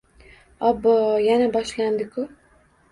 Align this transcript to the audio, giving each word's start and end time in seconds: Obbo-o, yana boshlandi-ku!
Obbo-o, 0.69 1.13
yana 1.27 1.51
boshlandi-ku! 1.59 2.29